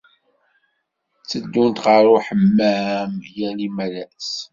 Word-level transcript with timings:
Tteddunt 1.21 1.83
ɣer 1.85 2.03
uḥemmam 2.15 3.11
yal 3.35 3.57
imalas. 3.67 4.31